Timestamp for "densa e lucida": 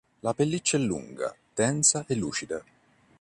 1.53-2.63